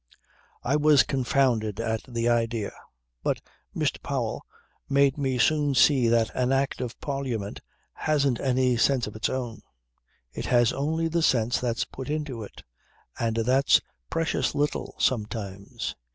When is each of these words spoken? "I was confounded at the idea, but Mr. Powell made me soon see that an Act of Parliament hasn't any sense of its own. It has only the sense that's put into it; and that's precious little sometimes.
"I 0.63 0.77
was 0.77 1.03
confounded 1.03 1.79
at 1.79 2.01
the 2.07 2.27
idea, 2.27 2.71
but 3.21 3.39
Mr. 3.75 4.01
Powell 4.01 4.43
made 4.89 5.15
me 5.15 5.37
soon 5.37 5.75
see 5.75 6.07
that 6.07 6.31
an 6.33 6.51
Act 6.51 6.81
of 6.81 6.99
Parliament 6.99 7.59
hasn't 7.93 8.39
any 8.41 8.77
sense 8.77 9.05
of 9.05 9.15
its 9.15 9.29
own. 9.29 9.61
It 10.33 10.47
has 10.47 10.73
only 10.73 11.07
the 11.07 11.21
sense 11.21 11.59
that's 11.61 11.85
put 11.85 12.09
into 12.09 12.41
it; 12.41 12.63
and 13.19 13.35
that's 13.35 13.79
precious 14.09 14.55
little 14.55 14.95
sometimes. 14.97 15.95